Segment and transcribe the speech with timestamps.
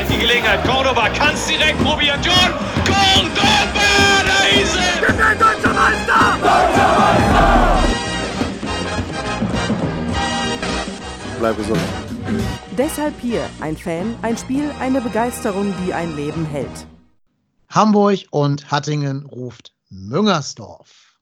[0.00, 0.64] vielleicht die Gelegenheit.
[0.64, 2.18] Cordoba kann es direkt probieren.
[2.22, 2.34] John
[2.84, 5.00] Cordoba, da ist er!
[5.00, 6.36] Wir sind deutscher Meister!
[6.40, 7.78] Deutscher Meister!
[11.38, 11.80] Bleib gesund.
[12.76, 16.86] Deshalb hier ein Fan, ein Spiel, eine Begeisterung, die ein Leben hält.
[17.68, 21.16] Hamburg und Hattingen ruft Müngersdorf.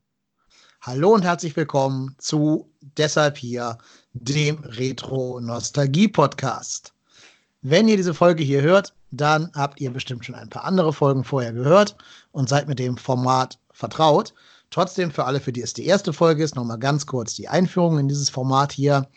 [0.83, 3.79] Hallo und herzlich willkommen zu Deshalb hier,
[4.13, 6.93] dem Retro-Nostalgie-Podcast.
[7.63, 11.25] Wenn ihr diese Folge hier hört, dann habt ihr bestimmt schon ein paar andere Folgen
[11.25, 11.97] vorher gehört
[12.31, 14.33] und seid mit dem Format vertraut.
[14.71, 17.99] Trotzdem für alle, für die es die erste Folge ist, nochmal ganz kurz die Einführung
[17.99, 19.09] in dieses Format hier.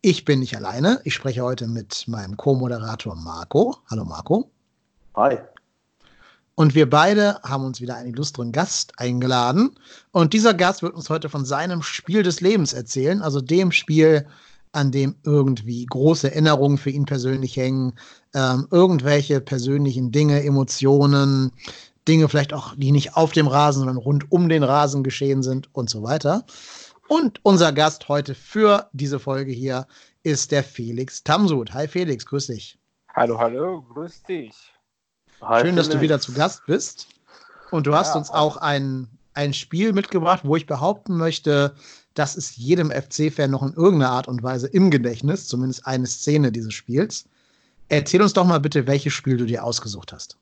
[0.00, 1.00] Ich bin nicht alleine.
[1.04, 3.76] Ich spreche heute mit meinem Co-Moderator Marco.
[3.88, 4.50] Hallo Marco.
[5.14, 5.38] Hi.
[6.56, 9.78] Und wir beide haben uns wieder einen illustren Gast eingeladen.
[10.10, 14.26] Und dieser Gast wird uns heute von seinem Spiel des Lebens erzählen, also dem Spiel,
[14.72, 17.94] an dem irgendwie große Erinnerungen für ihn persönlich hängen,
[18.34, 21.52] ähm, irgendwelche persönlichen Dinge, Emotionen,
[22.06, 25.68] Dinge vielleicht auch, die nicht auf dem Rasen, sondern rund um den Rasen geschehen sind
[25.74, 26.44] und so weiter.
[27.08, 29.86] Und unser Gast heute für diese Folge hier
[30.22, 31.74] ist der Felix Tamsud.
[31.74, 32.78] Hi Felix, grüß dich.
[33.14, 34.54] Hallo, hallo, grüß dich.
[35.40, 37.08] Hi, Schön, dass du wieder zu Gast bist.
[37.70, 39.08] Und du hast ja, uns auch ein,
[39.40, 41.74] ein Spiel mitgebracht, wo ich behaupten möchte,
[42.12, 46.52] das ist jedem FC-Fan noch in irgendeiner Art und Weise im Gedächtnis, zumindest eine Szene
[46.52, 47.26] dieses Spiels.
[47.88, 50.36] Erzähl uns doch mal bitte, welches Spiel du dir ausgesucht hast.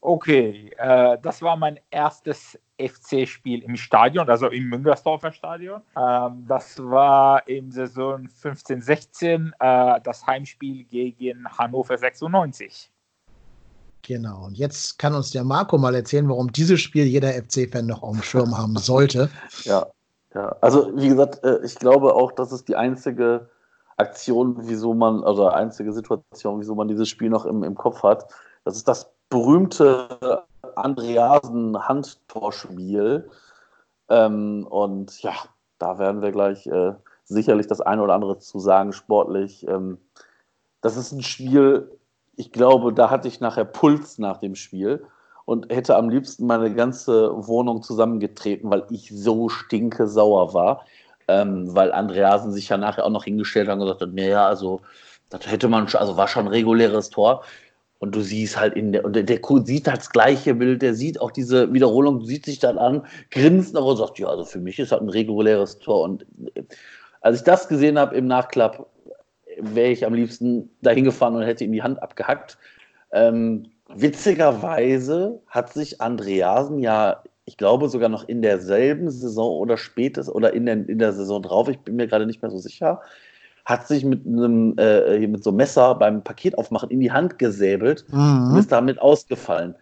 [0.00, 5.80] Okay, äh, das war mein erstes FC-Spiel im Stadion, also im Müngersdorfer Stadion.
[5.96, 12.92] Ähm, das war im Saison 15-16 äh, das Heimspiel gegen Hannover 96.
[14.02, 18.02] Genau, und jetzt kann uns der Marco mal erzählen, warum dieses Spiel jeder FC-Fan noch
[18.02, 19.30] auf dem Schirm haben sollte.
[19.64, 19.86] Ja,
[20.34, 23.48] ja, also wie gesagt, äh, ich glaube auch, das ist die einzige
[23.96, 28.26] Aktion, wieso man, also einzige Situation, wieso man dieses Spiel noch im, im Kopf hat.
[28.64, 30.44] Das ist das berühmte
[30.76, 33.30] Andreasen-Handtorspiel.
[34.08, 35.34] Ähm, und ja,
[35.78, 36.94] da werden wir gleich äh,
[37.24, 39.66] sicherlich das eine oder andere zu sagen, sportlich.
[39.66, 39.98] Ähm,
[40.80, 41.90] das ist ein Spiel,
[42.38, 45.04] ich glaube, da hatte ich nachher Puls nach dem Spiel
[45.44, 50.86] und hätte am liebsten meine ganze Wohnung zusammengetreten, weil ich so stinke sauer war.
[51.26, 54.80] Ähm, weil Andreasen sich ja nachher auch noch hingestellt hat und gesagt hat, naja, also
[55.30, 57.42] das hätte man schon, also war schon ein reguläres Tor.
[57.98, 60.94] Und du siehst halt in der, und der, der sieht halt das gleiche Bild, der
[60.94, 64.60] sieht auch diese Wiederholung, sieht sich dann an, grinst noch und sagt, ja, also für
[64.60, 66.02] mich ist halt ein reguläres Tor.
[66.02, 66.62] Und äh,
[67.20, 68.86] als ich das gesehen habe im Nachklapp,
[69.60, 72.58] wäre ich am liebsten dahin gefahren und hätte ihm die Hand abgehackt.
[73.12, 80.28] Ähm, witzigerweise hat sich Andreasen ja, ich glaube sogar noch in derselben Saison oder spätes
[80.28, 83.00] oder in der, in der Saison drauf, ich bin mir gerade nicht mehr so sicher,
[83.64, 88.04] hat sich mit einem äh, mit so einem Messer beim Paketaufmachen in die Hand gesäbelt
[88.10, 88.52] mhm.
[88.52, 89.74] und ist damit ausgefallen.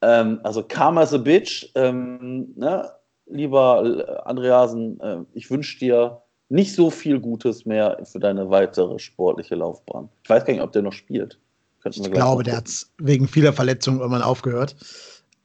[0.00, 1.70] Ähm, also Karma is a bitch.
[1.74, 2.90] Ähm, ne?
[3.26, 6.21] Lieber Andreasen, äh, ich wünsche dir
[6.52, 10.10] nicht so viel Gutes mehr für deine weitere sportliche Laufbahn.
[10.22, 11.38] Ich weiß gar nicht, ob der noch spielt.
[11.84, 14.76] ich glaube, der hat wegen vieler Verletzungen irgendwann aufgehört.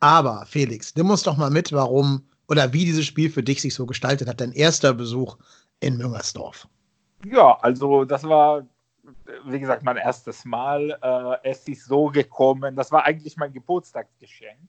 [0.01, 3.73] Aber Felix, nimm uns doch mal mit, warum oder wie dieses Spiel für dich sich
[3.73, 4.41] so gestaltet hat.
[4.41, 5.37] Dein erster Besuch
[5.79, 6.67] in Müngersdorf.
[7.25, 8.67] Ja, also das war,
[9.45, 10.97] wie gesagt, mein erstes Mal.
[11.01, 14.59] Äh, es ist so gekommen, das war eigentlich mein Geburtstagsgeschenk.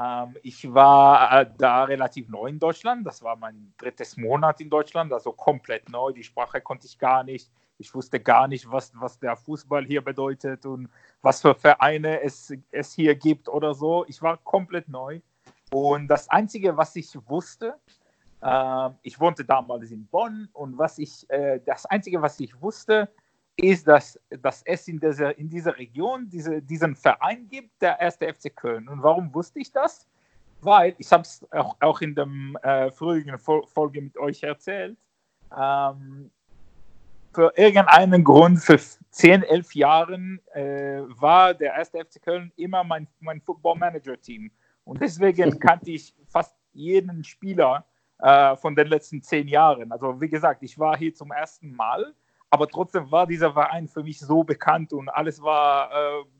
[0.00, 3.06] Ähm, ich war äh, da relativ neu in Deutschland.
[3.06, 6.12] Das war mein drittes Monat in Deutschland, also komplett neu.
[6.12, 7.50] Die Sprache konnte ich gar nicht.
[7.78, 10.88] Ich wusste gar nicht, was, was der Fußball hier bedeutet und
[11.22, 14.04] was für Vereine es, es hier gibt oder so.
[14.06, 15.20] Ich war komplett neu.
[15.70, 17.74] Und das Einzige, was ich wusste,
[18.42, 23.08] äh, ich wohnte damals in Bonn und was ich, äh, das Einzige, was ich wusste,
[23.56, 28.32] ist, dass, dass es in dieser, in dieser Region diese, diesen Verein gibt, der erste
[28.32, 28.88] FC Köln.
[28.88, 30.06] Und warum wusste ich das?
[30.62, 32.28] Weil, ich habe es auch, auch in der
[32.62, 34.96] äh, früheren Folge mit euch erzählt,
[35.58, 36.30] ähm,
[37.32, 38.78] für irgendeinen Grund, für
[39.10, 44.50] 10, 11 Jahren äh, war der erste FC Köln immer mein, mein Football-Manager-Team.
[44.84, 47.84] Und deswegen kannte ich fast jeden Spieler
[48.18, 49.92] äh, von den letzten zehn Jahren.
[49.92, 52.14] Also wie gesagt, ich war hier zum ersten Mal,
[52.50, 55.90] aber trotzdem war dieser Verein für mich so bekannt und alles war,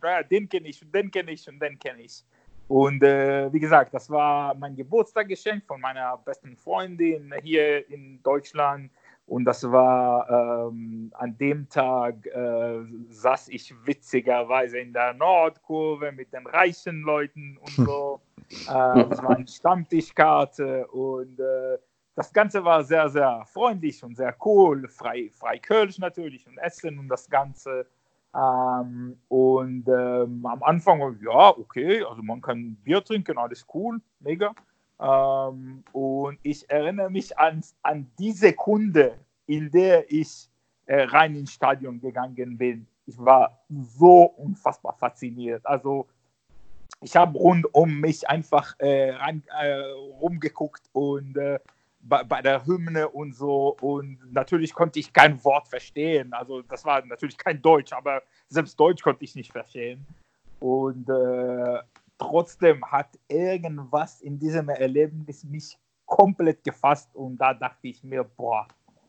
[0.02, 2.24] äh, den kenne ich und den kenne ich und den kenne ich.
[2.66, 8.90] Und äh, wie gesagt, das war mein Geburtstagsgeschenk von meiner besten Freundin hier in Deutschland.
[9.26, 16.32] Und das war ähm, an dem Tag, äh, saß ich witzigerweise in der Nordkurve mit
[16.32, 18.20] den reichen Leuten und so.
[18.50, 18.64] äh,
[19.08, 21.78] das war eine Stammtischkarte und äh,
[22.20, 24.87] das Ganze war sehr, sehr freundlich und sehr cool.
[24.88, 27.87] Frei, frei Kölsch natürlich und Essen und das Ganze.
[28.34, 34.55] Ähm, und ähm, am Anfang ja, okay, also man kann Bier trinken, alles cool, mega.
[35.00, 39.14] Ähm, und ich erinnere mich an, an die Sekunde,
[39.46, 40.50] in der ich
[40.84, 42.87] äh, rein ins Stadion gegangen bin.
[43.06, 45.64] Ich war so unfassbar fasziniert.
[45.64, 46.06] Also
[47.00, 49.81] ich habe rund um mich einfach äh, rein, äh,
[50.20, 51.58] rumgeguckt und äh,
[52.00, 53.76] bei, bei, der Hymne und so.
[53.81, 56.32] Und natürlich konnte ich kein Wort verstehen.
[56.32, 60.06] Also das war natürlich kein Deutsch, aber selbst Deutsch konnte ich nicht verstehen.
[60.58, 61.79] Und äh,
[62.19, 68.67] trotzdem hat irgendwas in diesem Erlebnis mich komplett gefasst und da dachte ich mir, boah,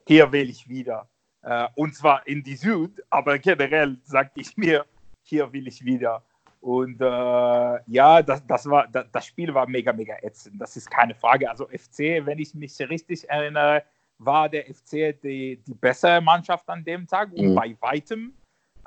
[0.08, 1.10] hier will ich wieder.
[1.42, 4.86] Äh, und zwar in die Süd, aber generell sagte ich mir,
[5.24, 6.24] hier will ich wieder.
[6.62, 10.62] Und äh, ja, das, das, war, das, das, Spiel war mega, mega ätzend.
[10.62, 11.50] Das ist keine Frage.
[11.50, 13.84] Also FC, wenn ich mich richtig erinnere,
[14.20, 17.56] war der FC die, die bessere Mannschaft an dem Tag und mhm.
[17.56, 18.34] bei weitem.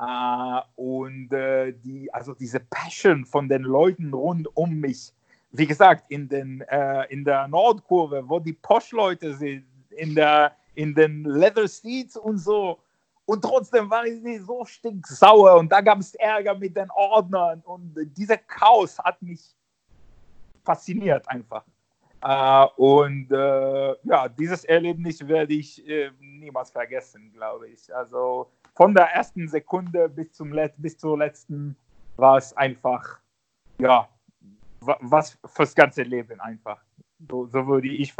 [0.00, 5.12] Uh, und uh, die, also diese Passion von den Leuten rund um mich,
[5.52, 10.94] wie gesagt, in, den, uh, in der Nordkurve, wo die Posch-Leute sind, in, der, in
[10.94, 12.80] den Leather Seats und so.
[13.26, 17.94] Und trotzdem waren sie so stinksauer und da gab es Ärger mit den Ordnern und
[18.16, 19.54] dieser Chaos hat mich
[20.62, 21.64] fasziniert einfach.
[22.76, 25.82] und ja, dieses Erlebnis werde ich
[26.20, 27.94] niemals vergessen, glaube ich.
[27.94, 31.76] Also von der ersten Sekunde bis, zum Let bis zur letzten
[32.16, 33.20] war es einfach,
[33.78, 34.08] ja,
[34.80, 36.82] was fürs ganze Leben einfach.
[37.30, 38.12] So, so würde ich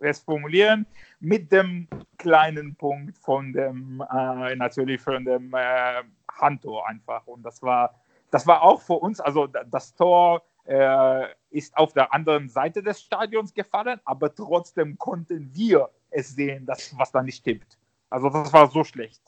[0.00, 0.86] es formulieren,
[1.20, 1.88] mit dem
[2.18, 6.02] kleinen Punkt von dem, äh, natürlich von dem äh,
[6.32, 7.26] Handtor einfach.
[7.26, 7.94] Und das war,
[8.30, 13.00] das war auch für uns, also das Tor äh, ist auf der anderen Seite des
[13.00, 17.78] Stadions gefallen, aber trotzdem konnten wir es sehen, dass, was da nicht stimmt.
[18.10, 19.22] Also das war so schlecht.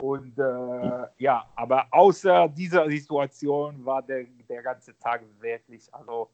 [0.00, 6.30] Und äh, ja, aber außer dieser Situation war der, der ganze Tag wirklich also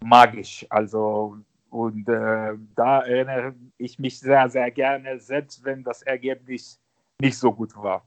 [0.00, 0.66] magisch.
[0.70, 1.36] Also
[1.72, 6.78] und äh, da erinnere ich mich sehr, sehr gerne, selbst wenn das Ergebnis
[7.20, 8.04] nicht so gut war.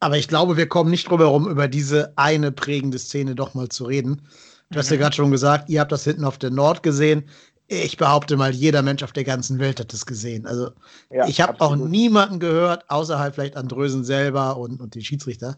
[0.00, 3.68] Aber ich glaube, wir kommen nicht drum herum, über diese eine prägende Szene doch mal
[3.68, 4.22] zu reden.
[4.70, 5.00] Du hast ja mhm.
[5.00, 7.24] gerade schon gesagt, ihr habt das hinten auf der Nord gesehen
[7.66, 10.46] ich behaupte mal, jeder Mensch auf der ganzen Welt hat das gesehen.
[10.46, 10.70] Also
[11.10, 15.56] ja, ich habe auch niemanden gehört, außerhalb vielleicht Andrösen selber und, und die Schiedsrichter,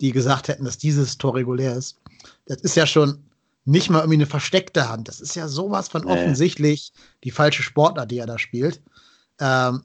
[0.00, 2.00] die gesagt hätten, dass dieses Tor regulär ist.
[2.46, 3.18] Das ist ja schon
[3.64, 5.08] nicht mal irgendwie eine versteckte Hand.
[5.08, 6.12] Das ist ja sowas von nee.
[6.12, 6.92] offensichtlich
[7.24, 8.80] die falsche Sportart, die er da spielt.
[9.40, 9.84] Ähm,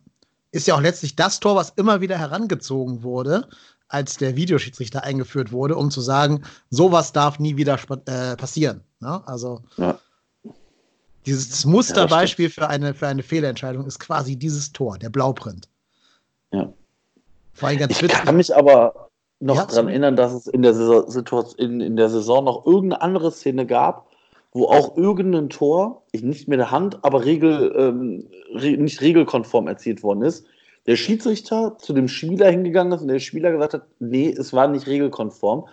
[0.51, 3.47] ist ja auch letztlich das Tor, was immer wieder herangezogen wurde,
[3.87, 8.81] als der Videoschiedsrichter eingeführt wurde, um zu sagen, sowas darf nie wieder äh, passieren.
[8.99, 9.21] Ne?
[9.27, 9.99] Also ja.
[11.27, 15.67] Dieses Musterbeispiel für, eine, für eine Fehlentscheidung ist quasi dieses Tor, der Blauprint.
[16.51, 16.71] Ja.
[17.53, 18.23] Vor allem ganz ich witzig.
[18.23, 19.06] kann mich aber
[19.39, 23.01] noch ja, daran erinnern, dass es in der, Situation, in, in der Saison noch irgendeine
[23.01, 24.07] andere Szene gab,
[24.51, 29.67] wo auch irgendein Tor, ich nicht mit der Hand, aber regel, ähm, re, nicht regelkonform
[29.67, 30.45] erzielt worden ist.
[30.87, 34.67] Der Schiedsrichter zu dem Spieler hingegangen ist und der Spieler gesagt hat, nee, es war
[34.67, 35.67] nicht regelkonform.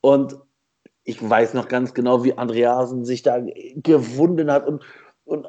[0.00, 0.38] Und
[1.04, 3.40] ich weiß noch ganz genau, wie Andreasen sich da
[3.76, 4.82] gewunden hat und,
[5.24, 5.46] und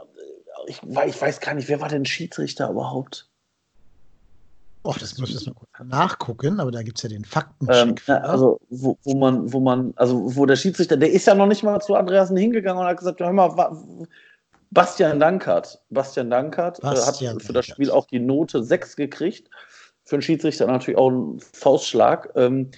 [0.68, 3.30] ich, ich weiß gar nicht, wer war denn Schiedsrichter überhaupt?
[4.84, 8.02] Och, das muss ich jetzt mal kurz nachgucken, aber da gibt es ja den Faktencheck.
[8.08, 11.48] Ähm, also, wo, wo, man, wo man, also wo der Schiedsrichter, der ist ja noch
[11.48, 13.50] nicht mal zu Andreasen hingegangen und hat gesagt, hör mal,
[14.72, 19.50] Bastian Dankert, Bastian Dankert Bastian äh, hat für das Spiel auch die Note 6 gekriegt.
[20.06, 22.30] Für einen Schiedsrichter natürlich auch ein Faustschlag.
[22.36, 22.72] Ähm,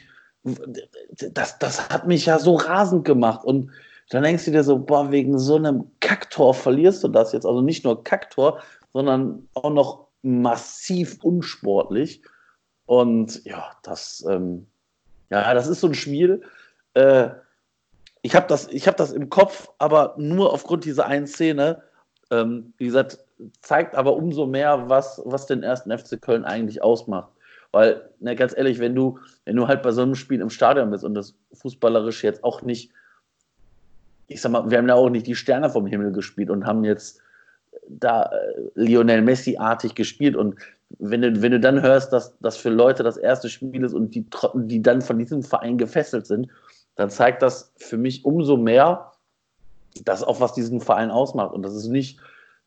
[1.34, 3.46] das, das hat mich ja so rasend gemacht.
[3.46, 3.70] Und
[4.10, 7.46] dann denkst du dir so, boah, wegen so einem Kacktor verlierst du das jetzt.
[7.46, 8.60] Also nicht nur Kacktor,
[8.94, 12.22] sondern auch noch massiv unsportlich.
[12.86, 14.68] Und ja, das, ähm,
[15.30, 16.42] ja, das ist so ein Spiel.
[16.94, 17.30] Äh,
[18.22, 21.82] ich habe das, hab das im Kopf, aber nur aufgrund dieser einen Szene.
[22.30, 23.20] Ähm, wie gesagt,
[23.62, 27.32] zeigt aber umso mehr, was, was den ersten FC Köln eigentlich ausmacht.
[27.72, 30.92] Weil, ne, ganz ehrlich, wenn du, wenn du halt bei so einem Spiel im Stadion
[30.92, 32.92] bist und das fußballerisch jetzt auch nicht,
[34.28, 36.84] ich sag mal, wir haben ja auch nicht die Sterne vom Himmel gespielt und haben
[36.84, 37.22] jetzt
[37.90, 40.36] da äh, Lionel Messi-artig gespielt.
[40.36, 40.56] Und
[41.00, 44.14] wenn du, wenn du dann hörst, dass das für Leute das erste Spiel ist und
[44.16, 46.50] die, die dann von diesem Verein gefesselt sind,
[46.96, 49.12] dann zeigt das für mich umso mehr,
[50.04, 51.54] das auch was diesen Verein ausmacht.
[51.54, 52.20] Und das ist nicht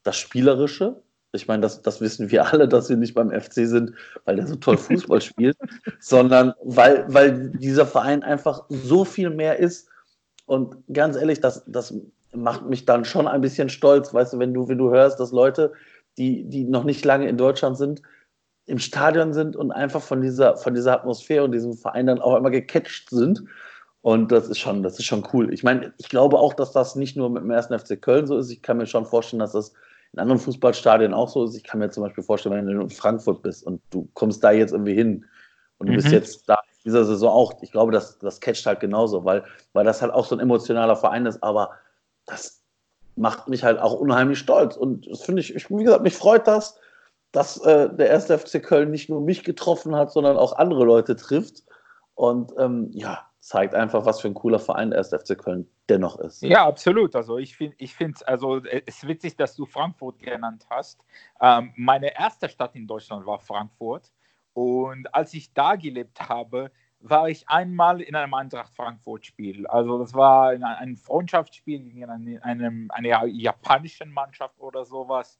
[0.03, 1.01] das Spielerische.
[1.33, 3.93] Ich meine, das, das wissen wir alle, dass wir nicht beim FC sind,
[4.25, 5.57] weil der so toll Fußball spielt,
[6.01, 9.89] sondern weil, weil dieser Verein einfach so viel mehr ist.
[10.47, 11.95] Und ganz ehrlich, das, das
[12.35, 15.33] macht mich dann schon ein bisschen stolz, weißt du, wenn du, wenn du hörst, dass
[15.33, 15.73] Leute,
[16.19, 18.03] die, die noch nicht lange in Deutschland sind,
[18.67, 22.37] im Stadion sind und einfach von dieser, von dieser Atmosphäre und diesem Verein dann auch
[22.37, 23.45] immer gecatcht sind.
[24.01, 25.53] Und das ist schon, das ist schon cool.
[25.53, 28.37] Ich meine, ich glaube auch, dass das nicht nur mit dem ersten FC Köln so
[28.37, 28.51] ist.
[28.51, 29.73] Ich kann mir schon vorstellen, dass das
[30.13, 31.57] in anderen Fußballstadien auch so ist.
[31.57, 34.51] Ich kann mir zum Beispiel vorstellen, wenn du in Frankfurt bist und du kommst da
[34.51, 35.25] jetzt irgendwie hin
[35.79, 35.97] und du mhm.
[35.97, 37.55] bist jetzt da in dieser Saison auch.
[37.63, 40.97] Ich glaube, das, das catcht halt genauso, weil, weil das halt auch so ein emotionaler
[40.97, 41.43] Verein ist.
[41.43, 41.71] Aber
[42.27, 42.63] das
[43.17, 44.77] macht mich halt auch unheimlich stolz.
[44.77, 46.79] Und das finde ich, ich, wie gesagt, mich freut das,
[47.33, 51.17] dass äh, der erste FC Köln nicht nur mich getroffen hat, sondern auch andere Leute
[51.17, 51.65] trifft.
[52.15, 56.19] Und ähm, ja, zeigt einfach, was für ein cooler Verein der erste FC Köln dennoch
[56.19, 56.43] ist.
[56.43, 57.15] Ja, absolut.
[57.15, 61.05] Also ich finde, ich finde, also es ist witzig, dass du Frankfurt genannt hast.
[61.41, 64.13] Ähm, meine erste Stadt in Deutschland war Frankfurt.
[64.55, 66.71] Und als ich da gelebt habe,
[67.05, 69.67] war ich einmal in einem Eintracht Frankfurt-Spiel.
[69.67, 75.39] Also das war ein Freundschaftsspiel gegen eine, eine, japanische Mannschaft oder sowas.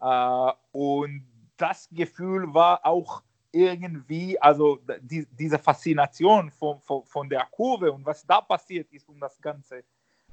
[0.00, 1.26] Äh, und
[1.56, 8.06] das Gefühl war auch irgendwie, also die, diese Faszination von, von, von, der Kurve und
[8.06, 9.78] was da passiert ist um das Ganze,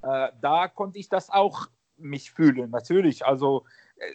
[0.04, 1.68] äh, da konnte ich das auch
[1.98, 3.26] mich fühlen, natürlich.
[3.26, 3.66] Also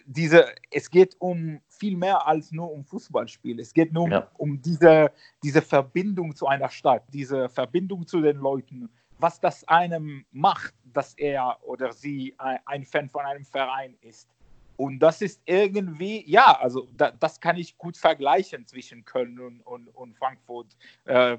[0.05, 3.59] diese, es geht um viel mehr als nur um Fußballspiel.
[3.59, 4.29] Es geht nur ja.
[4.37, 5.11] um, diese,
[5.43, 11.13] diese Verbindung zu einer Stadt, diese Verbindung zu den Leuten, was das einem macht, dass
[11.15, 12.35] er oder sie
[12.65, 14.29] ein Fan von einem Verein ist.
[14.75, 19.61] Und das ist irgendwie, ja, also da, das kann ich gut vergleichen zwischen Köln und,
[19.61, 20.75] und, und Frankfurt.
[21.05, 21.37] Äh,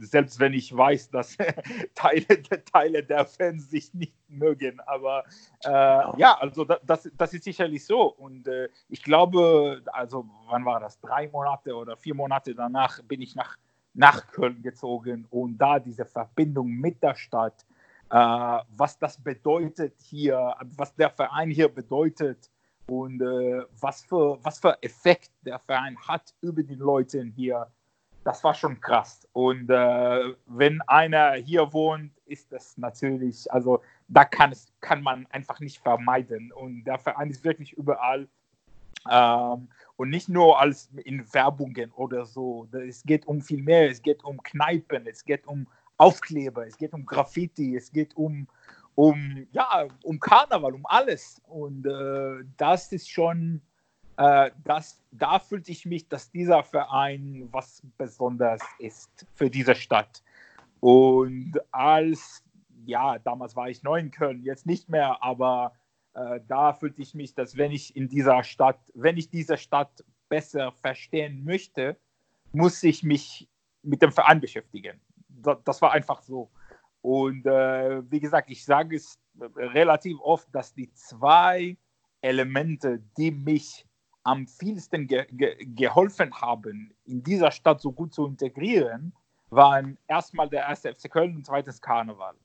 [0.00, 1.36] selbst wenn ich weiß, dass
[1.94, 4.80] Teile, Teile der Fans sich nicht mögen.
[4.80, 5.24] Aber
[5.64, 8.02] äh, ja, also das, das ist sicherlich so.
[8.02, 10.98] Und äh, ich glaube, also wann war das?
[11.00, 13.56] Drei Monate oder vier Monate danach bin ich nach,
[13.92, 17.64] nach Köln gezogen und da diese Verbindung mit der Stadt.
[18.10, 22.50] Äh, was das bedeutet hier, was der Verein hier bedeutet,
[22.86, 27.66] und äh, was, für, was für Effekt der Verein hat über die Leute hier,
[28.24, 29.26] das war schon krass.
[29.32, 35.26] Und äh, wenn einer hier wohnt, ist das natürlich, also da kann, es, kann man
[35.30, 36.52] einfach nicht vermeiden.
[36.52, 38.28] Und der Verein ist wirklich überall.
[39.10, 42.66] Ähm, und nicht nur als in Werbungen oder so.
[42.72, 43.90] Es geht um viel mehr.
[43.90, 48.48] Es geht um Kneipen, es geht um Aufkleber, es geht um Graffiti, es geht um,
[48.94, 51.40] um, ja, um Karneval, um alles.
[51.46, 53.60] Und äh, das ist schon,
[54.16, 60.22] äh, das, da fühlte ich mich, dass dieser Verein was Besonderes ist für diese Stadt.
[60.80, 62.44] Und als,
[62.84, 65.72] ja, damals war ich neu in Köln, jetzt nicht mehr, aber
[66.14, 70.04] äh, da fühlte ich mich, dass wenn ich in dieser Stadt, wenn ich diese Stadt
[70.28, 71.96] besser verstehen möchte,
[72.52, 73.48] muss ich mich
[73.82, 75.00] mit dem Verein beschäftigen.
[75.28, 76.50] das, das war einfach so.
[77.04, 79.18] Und äh, wie gesagt, ich sage es
[79.56, 81.76] relativ oft, dass die zwei
[82.22, 83.86] Elemente, die mich
[84.22, 89.12] am vielsten ge ge geholfen haben, in dieser Stadt so gut zu integrieren,
[89.50, 92.36] waren erstmal der erste FC Köln und zweitens Karneval.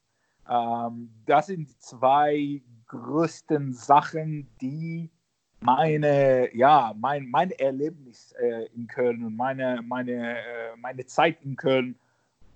[0.46, 5.08] Ähm, das sind die zwei größten Sachen, die
[5.60, 11.56] meine, ja, mein, mein Erlebnis äh, in Köln und meine, meine, äh, meine Zeit in
[11.56, 11.98] Köln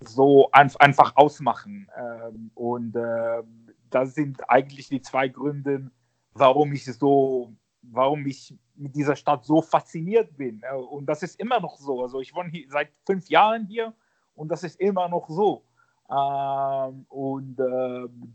[0.07, 1.87] so ein, einfach ausmachen.
[1.97, 3.43] Ähm, und äh,
[3.89, 5.91] das sind eigentlich die zwei Gründe,
[6.33, 10.61] warum ich so, warum ich mit dieser Stadt so fasziniert bin.
[10.63, 12.01] Äh, und das ist immer noch so.
[12.01, 13.93] Also ich wohne hier seit fünf Jahren hier
[14.35, 15.63] und das ist immer noch so.
[16.09, 17.57] Ähm, und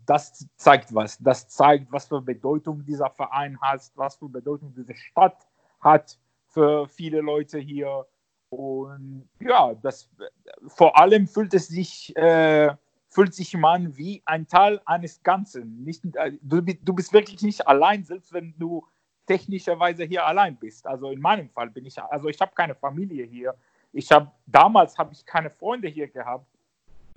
[0.07, 1.19] das zeigt was.
[1.19, 5.47] Das zeigt, was für Bedeutung dieser Verein hat, was für Bedeutung diese Stadt
[5.81, 6.19] hat
[6.51, 8.07] für viele Leute hier.
[8.51, 10.11] Und ja, das,
[10.67, 12.75] vor allem fühlt es sich, äh,
[13.09, 15.85] fühlt sich man wie ein Teil eines Ganzen.
[15.85, 18.85] Nicht, äh, du, du bist wirklich nicht allein, selbst wenn du
[19.27, 20.87] technischerweise hier allein bist.
[20.87, 23.55] Also in meinem Fall bin ich, also ich habe keine Familie hier.
[23.93, 26.47] ich habe damals habe ich keine Freunde hier gehabt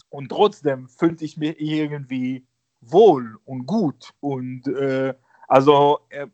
[0.09, 2.45] und trotzdem fühlte ich mich irgendwie
[2.81, 5.15] wohl und gut und äh,
[5.47, 6.27] also äh,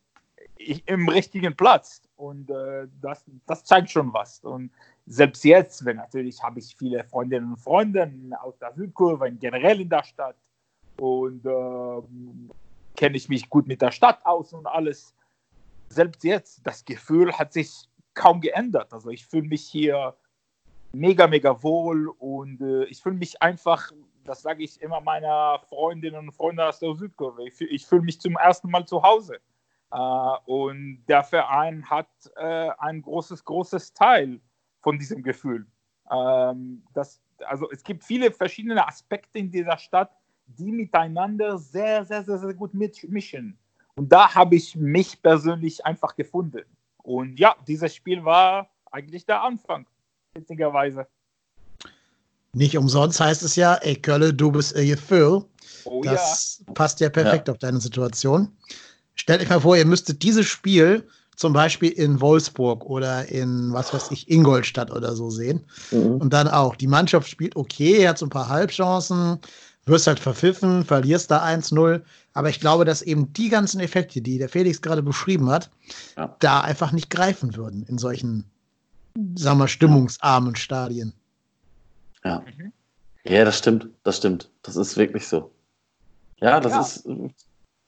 [0.86, 4.72] im richtigen Platz und äh, das, das zeigt schon was und
[5.06, 8.12] selbst jetzt, wenn natürlich habe ich viele Freundinnen und Freunde
[8.42, 10.36] aus der Südkurve, generell in der Stadt
[10.98, 12.52] und ähm,
[12.96, 15.16] kenne ich mich gut mit der Stadt aus und alles.
[15.88, 18.94] Selbst jetzt, das Gefühl hat sich kaum geändert.
[18.94, 20.16] Also ich fühle mich hier
[20.92, 23.92] mega, mega wohl und äh, ich fühle mich einfach,
[24.26, 28.20] das sage ich immer meiner Freundinnen und Freunden aus der Südkurve, ich, fühl, fühle mich
[28.20, 29.40] zum ersten Mal zu Hause.
[29.92, 29.98] Äh,
[30.46, 34.40] und der Verein hat äh, ein großes, großes Teil
[34.82, 35.66] von diesem Gefühl.
[36.12, 40.12] Ähm, das, also es gibt viele verschiedene Aspekte in dieser Stadt,
[40.46, 43.58] die miteinander sehr, sehr, sehr, sehr gut mitmischen.
[43.96, 46.64] Und da habe ich mich persönlich einfach gefunden.
[47.04, 49.86] Und ja, dieses Spiel war eigentlich der Anfang,
[50.34, 51.08] witzigerweise.
[52.54, 55.46] Nicht umsonst heißt es ja, ey Kölle, du bist ihr Gefühl.
[55.86, 56.74] Oh, das ja.
[56.74, 57.54] passt ja perfekt ja.
[57.54, 58.52] auf deine Situation.
[59.20, 63.94] Stellt euch mal vor, ihr müsstet dieses Spiel zum Beispiel in Wolfsburg oder in, was
[63.94, 65.66] weiß ich, Ingolstadt oder so sehen.
[65.92, 66.16] Mhm.
[66.22, 69.40] Und dann auch, die Mannschaft spielt okay, hat so ein paar Halbchancen,
[69.86, 72.02] wirst halt verpfiffen, verlierst da 1-0.
[72.32, 75.70] Aber ich glaube, dass eben die ganzen Effekte, die der Felix gerade beschrieben hat,
[76.16, 76.34] ja.
[76.40, 78.46] da einfach nicht greifen würden in solchen,
[79.36, 81.12] sagen wir, stimmungsarmen Stadien.
[82.24, 82.40] Ja.
[82.40, 82.72] Mhm.
[83.26, 84.50] Ja, das stimmt, das stimmt.
[84.62, 85.52] Das ist wirklich so.
[86.40, 86.80] Ja, das ja.
[86.80, 87.06] ist,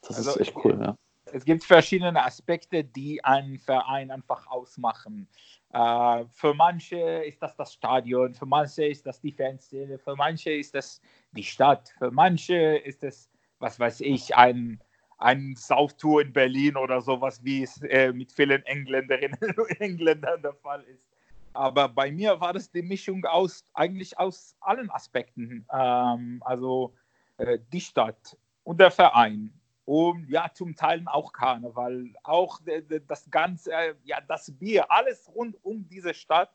[0.02, 0.98] das also, ist echt cool, ja.
[1.34, 5.28] Es gibt verschiedene Aspekte, die einen Verein einfach ausmachen.
[5.72, 10.52] Äh, für manche ist das das Stadion, für manche ist das die Fanszene, für manche
[10.52, 14.82] ist das die Stadt, für manche ist es, was weiß ich, ein,
[15.18, 20.54] ein Sauftour in Berlin oder sowas, wie es äh, mit vielen Engländerinnen und Engländern der
[20.56, 21.08] Fall ist.
[21.54, 25.66] Aber bei mir war das die Mischung aus eigentlich aus allen Aspekten.
[25.74, 26.94] Ähm, also
[27.38, 29.54] äh, die Stadt und der Verein
[29.92, 32.62] und ja, zum Teil auch Karneval, auch
[33.10, 33.72] das ganze,
[34.06, 36.50] ja, das Bier, alles rund um diese Stadt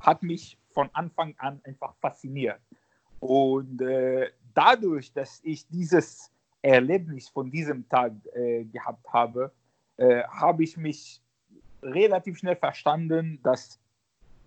[0.00, 2.60] hat mich von Anfang an einfach fasziniert.
[3.20, 6.30] Und äh, dadurch, dass ich dieses
[6.60, 9.50] Erlebnis von diesem Tag äh, gehabt habe,
[9.96, 11.22] äh, habe ich mich
[11.82, 13.80] relativ schnell verstanden, dass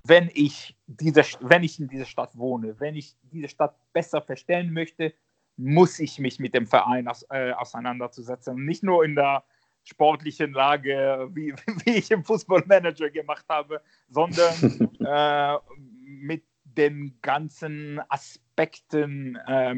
[0.04, 4.72] wenn ich, diese, wenn ich in dieser Stadt wohne, wenn ich diese Stadt besser verstehen
[4.72, 5.16] möchte,
[5.58, 8.64] muss ich mich mit dem Verein aus, äh, auseinanderzusetzen.
[8.64, 9.44] Nicht nur in der
[9.84, 11.54] sportlichen Lage, wie,
[11.86, 15.58] wie ich im Fußballmanager gemacht habe, sondern äh,
[16.06, 19.76] mit den ganzen Aspekten, äh,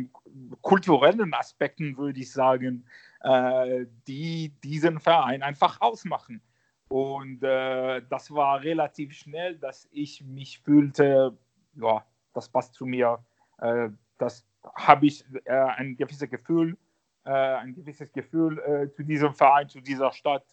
[0.61, 2.85] kulturellen Aspekten, würde ich sagen,
[3.21, 6.41] äh, die diesen Verein einfach ausmachen.
[6.89, 11.37] Und äh, das war relativ schnell, dass ich mich fühlte,
[11.75, 13.23] ja, das passt zu mir,
[13.59, 16.77] äh, das habe ich äh, ein gewisses Gefühl,
[17.25, 20.45] äh, ein gewisses Gefühl äh, zu diesem Verein, zu dieser Stadt.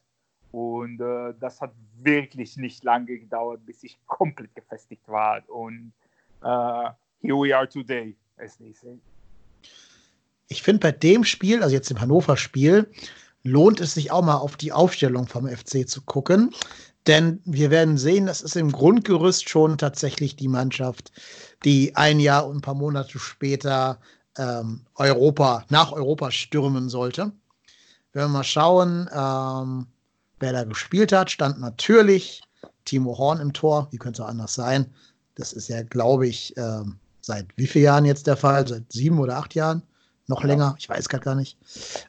[0.53, 5.43] Und äh, das hat wirklich nicht lange gedauert, bis ich komplett gefestigt war.
[5.49, 5.93] Und
[6.43, 6.91] äh,
[7.21, 8.99] here we are today, as they say.
[10.49, 12.89] Ich finde bei dem Spiel, also jetzt im Hannover-Spiel,
[13.43, 16.55] lohnt es sich auch mal auf die Aufstellung vom FC zu gucken.
[17.07, 21.13] Denn wir werden sehen, das ist im Grundgerüst schon tatsächlich die Mannschaft,
[21.65, 23.99] die ein Jahr und ein paar Monate später
[24.39, 27.33] ähm, Europa, nach Europa stürmen sollte.
[28.13, 29.87] Wenn wir mal schauen, ähm,
[30.41, 32.43] wer da gespielt hat, stand natürlich
[32.85, 33.89] Timo Horn im Tor.
[33.91, 34.87] Wie könnte es anders sein?
[35.35, 38.67] Das ist ja, glaube ich, ähm, seit wie vielen Jahren jetzt der Fall?
[38.67, 39.83] Seit sieben oder acht Jahren?
[40.29, 40.47] Noch ja.
[40.47, 40.77] länger?
[40.79, 41.59] Ich weiß gerade gar nicht.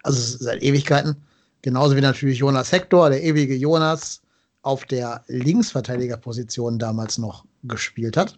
[0.03, 1.15] Also seit Ewigkeiten.
[1.61, 4.21] Genauso wie natürlich Jonas Hector, der ewige Jonas,
[4.61, 8.37] auf der Linksverteidigerposition damals noch gespielt hat.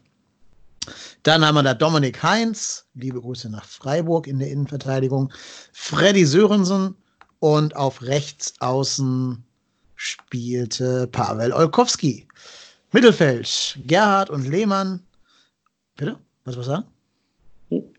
[1.23, 5.31] Dann haben wir da Dominik Heinz, liebe Grüße nach Freiburg in der Innenverteidigung.
[5.73, 6.95] Freddy Sörensen
[7.39, 9.43] und auf rechts außen
[9.95, 12.27] spielte Pavel Olkowski.
[12.91, 15.01] Mittelfeld, Gerhard und Lehmann.
[15.95, 16.17] Bitte?
[16.45, 16.85] Was was sagen?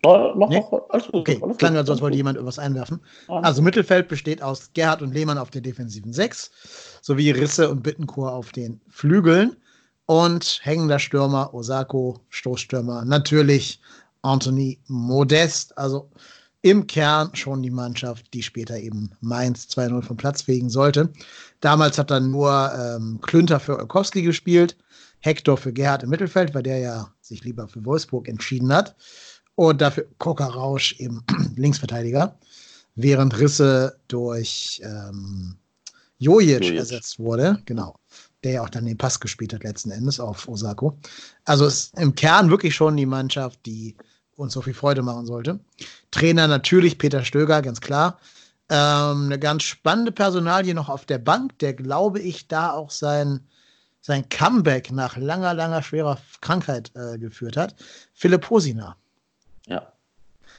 [0.02, 0.64] Mach, nee?
[0.88, 3.00] alles gut, okay, alles klang, als wollte jemand irgendwas einwerfen.
[3.28, 6.50] Also Mittelfeld besteht aus Gerhard und Lehmann auf der defensiven 6,
[7.02, 9.56] sowie Risse und Bittenkur auf den Flügeln
[10.10, 13.80] und hängender Stürmer Osako, Stoßstürmer natürlich
[14.22, 15.78] Anthony Modest.
[15.78, 16.10] Also
[16.62, 21.12] im Kern schon die Mannschaft, die später eben Mainz 2-0 vom Platz fegen sollte.
[21.60, 24.76] Damals hat dann nur ähm, Klünter für Olkowski gespielt,
[25.20, 28.96] Hector für Gerhard im Mittelfeld, weil der ja sich lieber für Wolfsburg entschieden hat.
[29.54, 31.22] Und dafür Koka Rausch eben
[31.54, 32.36] Linksverteidiger,
[32.96, 35.54] während Risse durch ähm,
[36.18, 37.62] Jojic ersetzt wurde.
[37.64, 37.94] Genau.
[38.44, 40.96] Der ja auch dann den Pass gespielt hat letzten Endes auf Osako.
[41.44, 43.96] Also ist im Kern wirklich schon die Mannschaft, die
[44.36, 45.60] uns so viel Freude machen sollte.
[46.10, 48.18] Trainer natürlich Peter Stöger, ganz klar.
[48.68, 53.40] Ähm, eine ganz spannende Personalie noch auf der Bank, der glaube ich da auch sein,
[54.00, 57.74] sein Comeback nach langer, langer schwerer Krankheit äh, geführt hat.
[58.14, 58.96] Philipp Hosina.
[59.66, 59.92] Ja.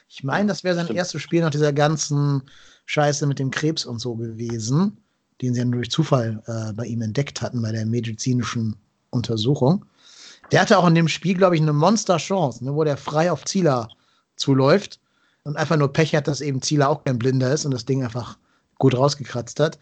[0.08, 1.00] Ich meine, das wäre sein Stimmt.
[1.00, 2.44] erstes Spiel nach dieser ganzen
[2.86, 4.98] Scheiße mit dem Krebs und so gewesen,
[5.42, 8.76] den sie nur durch Zufall äh, bei ihm entdeckt hatten bei der medizinischen
[9.10, 9.86] Untersuchung.
[10.52, 13.46] Der hatte auch in dem Spiel, glaube ich, eine Monster-Chance, ne, wo der frei auf
[13.46, 13.90] Zieler
[14.36, 15.00] zuläuft
[15.44, 18.04] und einfach nur Pech hat, dass eben Zieler auch kein Blinder ist und das Ding
[18.04, 18.38] einfach
[18.78, 19.80] gut rausgekratzt hat.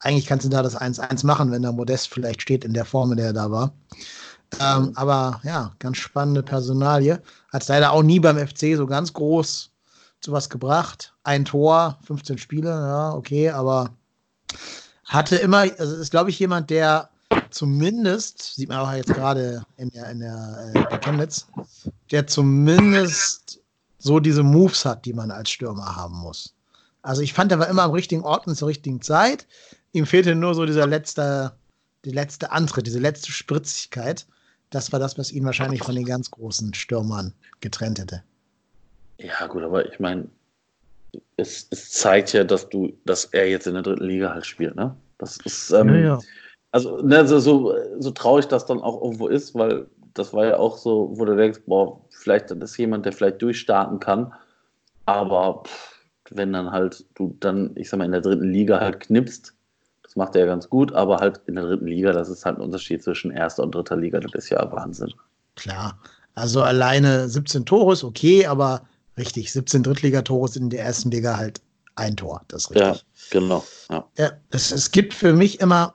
[0.00, 3.12] Eigentlich kannst du da das 1-1 machen, wenn da Modest vielleicht steht in der Form,
[3.12, 3.72] in der er da war.
[4.58, 7.22] Ähm, aber ja, ganz spannende Personalie.
[7.52, 9.70] Hat leider auch nie beim FC so ganz groß
[10.20, 11.14] zu was gebracht.
[11.22, 13.90] Ein Tor, 15 Spiele, ja, okay, aber
[15.10, 17.10] hatte immer, also ist, glaube ich, jemand, der
[17.50, 21.48] zumindest, sieht man auch jetzt gerade in der, in der, äh, Chemnitz,
[22.12, 23.60] der zumindest
[23.98, 26.54] so diese Moves hat, die man als Stürmer haben muss.
[27.02, 29.48] Also ich fand, er war immer am richtigen Ort und zur richtigen Zeit.
[29.92, 31.52] Ihm fehlte nur so dieser letzte,
[32.04, 34.26] die letzte Antritt, diese letzte Spritzigkeit.
[34.70, 38.22] Das war das, was ihn wahrscheinlich von den ganz großen Stürmern getrennt hätte.
[39.18, 40.28] Ja, gut, aber ich meine,
[41.40, 44.76] es, es zeigt ja, dass du, dass er jetzt in der dritten Liga halt spielt,
[44.76, 44.94] ne?
[45.18, 46.18] Das ist, ähm, Ja, ja.
[46.72, 50.56] also, ne, so, so, so traurig das dann auch irgendwo ist, weil das war ja
[50.56, 54.32] auch so, wo du denkst, boah, vielleicht ist jemand, der vielleicht durchstarten kann,
[55.06, 56.00] aber pff,
[56.30, 59.54] wenn dann halt du dann, ich sag mal, in der dritten Liga halt knippst,
[60.02, 62.58] das macht er ja ganz gut, aber halt in der dritten Liga, das ist halt
[62.58, 65.12] ein Unterschied zwischen erster und dritter Liga, das ist ja Wahnsinn.
[65.56, 65.98] Klar.
[66.34, 68.82] Also alleine 17 Tore ist okay, aber
[69.16, 71.60] richtig, 17 Drittligatore sind in der ersten Liga halt
[71.96, 72.42] ein Tor.
[72.48, 73.04] Das ist richtig.
[73.32, 73.64] Ja, genau.
[73.90, 74.08] Ja.
[74.16, 75.94] Ja, es, es gibt für mich immer,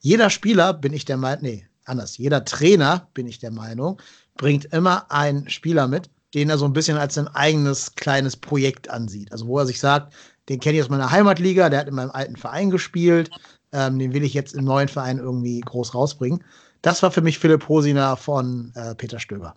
[0.00, 4.00] jeder Spieler, bin ich der Meinung, nee, anders, jeder Trainer, bin ich der Meinung,
[4.36, 8.88] bringt immer einen Spieler mit, den er so ein bisschen als sein eigenes kleines Projekt
[8.88, 9.32] ansieht.
[9.32, 10.14] Also wo er sich sagt,
[10.48, 13.30] den kenne ich aus meiner Heimatliga, der hat in meinem alten Verein gespielt,
[13.72, 16.42] ähm, den will ich jetzt im neuen Verein irgendwie groß rausbringen.
[16.82, 19.54] Das war für mich Philipp Hosiner von äh, Peter Stöger.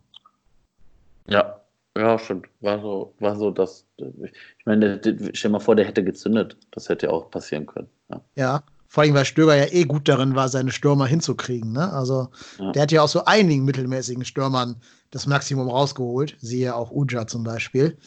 [1.28, 1.63] Ja,
[1.98, 2.48] ja, stimmt.
[2.62, 6.58] War so, war so, dass, ich meine, stell dir mal vor, der hätte gezündet.
[6.72, 7.88] Das hätte ja auch passieren können.
[8.10, 8.22] Ja.
[8.36, 11.72] Ja, vor allem, weil Stöger ja eh gut darin war, seine Stürmer hinzukriegen.
[11.72, 11.92] Ne?
[11.92, 12.30] Also,
[12.60, 12.72] Ja.
[12.72, 14.76] der hat ja auch so einigen mittelmäßigen Stürmern
[15.12, 16.36] das Maximum rausgeholt.
[16.42, 17.98] Siehe auch Uja zum Beispiel.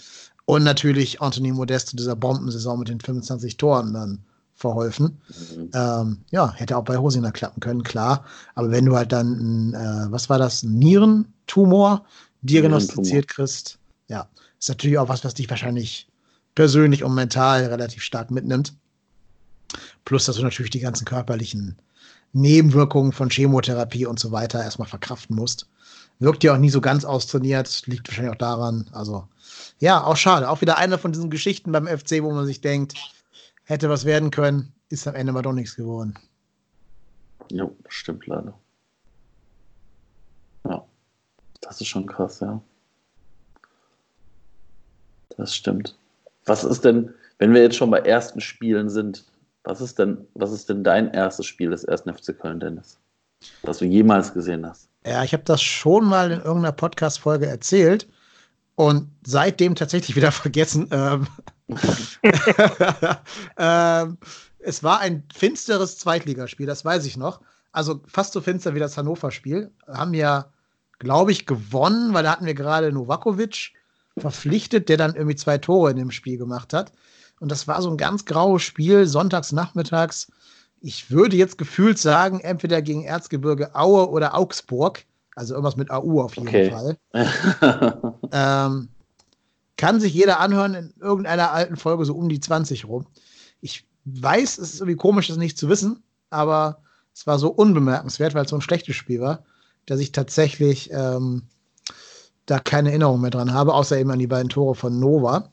[0.45, 5.21] Und natürlich Anthony Modest zu dieser Bombensaison mit den 25 Toren dann verholfen.
[5.29, 5.71] Mhm.
[5.75, 8.25] Ähm, ja, hätte auch bei Hosiner klappen können, klar.
[8.55, 12.05] Aber wenn du halt dann, äh, was war das, ein Nierentumor
[12.47, 13.79] diagnostiziert kriegst,
[14.09, 14.29] ja,
[14.59, 16.09] ist natürlich auch was, was dich wahrscheinlich
[16.55, 18.75] persönlich und mental relativ stark mitnimmt.
[20.05, 21.77] Plus, dass du natürlich die ganzen körperlichen
[22.33, 25.69] Nebenwirkungen von Chemotherapie und so weiter erstmal verkraften musst.
[26.19, 28.89] Wirkt ja auch nie so ganz austrainiert, liegt wahrscheinlich auch daran.
[28.93, 29.29] Also,
[29.79, 30.49] ja, auch schade.
[30.49, 32.95] Auch wieder eine von diesen Geschichten beim FC, wo man sich denkt,
[33.65, 36.15] hätte was werden können, ist am Ende mal doch nichts geworden.
[37.51, 38.55] Jo, das stimmt leider.
[41.61, 42.61] Das ist schon krass, ja.
[45.37, 45.97] Das stimmt.
[46.45, 49.25] Was ist denn, wenn wir jetzt schon bei ersten Spielen sind,
[49.65, 52.99] was ist denn, was ist denn dein erstes Spiel des ersten FC Köln, Dennis?
[53.63, 54.89] Das du jemals gesehen hast?
[55.05, 58.09] Ja, ich habe das schon mal in irgendeiner Podcast-Folge erzählt
[58.77, 60.89] und seitdem tatsächlich wieder vergessen.
[60.91, 61.27] Ähm,
[63.59, 64.19] ähm,
[64.59, 67.41] es war ein finsteres Zweitligaspiel, das weiß ich noch.
[67.73, 69.71] Also fast so finster wie das Hannover-Spiel.
[69.87, 70.51] Haben ja,
[70.99, 73.73] glaube ich, gewonnen, weil da hatten wir gerade Novakovic
[74.19, 76.93] verpflichtet, der dann irgendwie zwei Tore in dem Spiel gemacht hat.
[77.39, 80.33] Und das war so ein ganz graues Spiel, sonntags nachmittags.
[80.81, 85.05] Ich würde jetzt gefühlt sagen, entweder gegen Erzgebirge Aue oder Augsburg.
[85.35, 86.71] Also irgendwas mit AU auf jeden Okay.
[86.71, 86.97] Fall.
[88.33, 88.89] Ähm,
[89.77, 93.07] kann sich jeder anhören in irgendeiner alten Folge so um die 20 rum.
[93.61, 96.81] Ich weiß, es ist irgendwie komisch, das nicht zu wissen, aber
[97.15, 99.45] es war so unbemerkenswert, weil es so ein schlechtes Spiel war,
[99.87, 101.43] dass ich tatsächlich ähm,
[102.47, 105.51] da keine Erinnerung mehr dran habe, außer eben an die beiden Tore von Nova.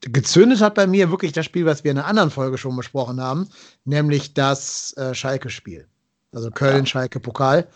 [0.00, 3.20] Gezündet hat bei mir wirklich das Spiel, was wir in einer anderen Folge schon besprochen
[3.20, 3.48] haben,
[3.84, 5.86] nämlich das äh, Schalke-Spiel.
[6.32, 7.66] Also Köln-Schalke-Pokal,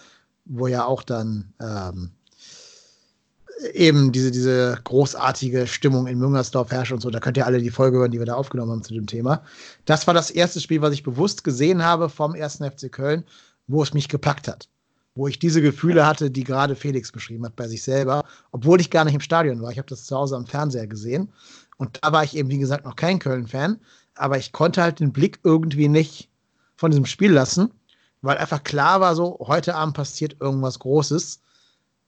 [0.45, 2.13] wo ja auch dann ähm,
[3.73, 7.11] eben diese, diese großartige Stimmung in Müngersdorf herrscht und so.
[7.11, 9.43] Da könnt ihr alle die Folge hören, die wir da aufgenommen haben zu dem Thema.
[9.85, 13.25] Das war das erste Spiel, was ich bewusst gesehen habe vom ersten FC Köln,
[13.67, 14.69] wo es mich gepackt hat.
[15.15, 18.91] Wo ich diese Gefühle hatte, die gerade Felix beschrieben hat bei sich selber, obwohl ich
[18.91, 19.71] gar nicht im Stadion war.
[19.71, 21.29] Ich habe das zu Hause am Fernseher gesehen.
[21.77, 23.79] Und da war ich eben, wie gesagt, noch kein Köln-Fan.
[24.15, 26.31] Aber ich konnte halt den Blick irgendwie nicht
[26.77, 27.71] von diesem Spiel lassen,
[28.23, 31.41] weil einfach klar war, so, heute Abend passiert irgendwas Großes.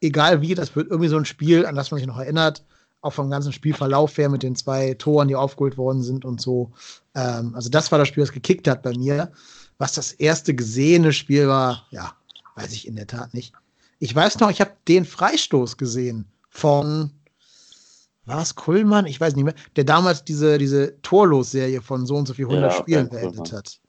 [0.01, 2.65] Egal wie, das wird irgendwie so ein Spiel, an das man sich noch erinnert,
[3.01, 6.73] auch vom ganzen Spielverlauf her mit den zwei Toren, die aufgeholt worden sind und so.
[7.15, 9.31] Ähm, also das war das Spiel, das gekickt hat bei mir.
[9.79, 12.15] Was das erste gesehene Spiel war, ja,
[12.57, 13.53] weiß ich in der Tat nicht.
[13.99, 17.11] Ich weiß noch, ich habe den Freistoß gesehen von,
[18.27, 19.07] war es Kullmann?
[19.07, 22.73] Ich weiß nicht mehr, der damals diese, diese Torlos-Serie von so und so viel 100
[22.73, 23.81] Ja, Spielen beendet hat.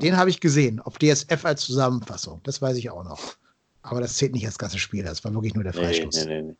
[0.00, 2.40] Den habe ich gesehen, auf DSF als Zusammenfassung.
[2.44, 3.36] Das weiß ich auch noch.
[3.82, 6.26] Aber das zählt nicht als ganzes Spiel, das war wirklich nur der Nee, Freistoß.
[6.26, 6.54] nee, nee,